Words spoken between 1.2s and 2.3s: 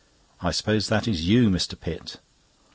you, Mr. Pitt?"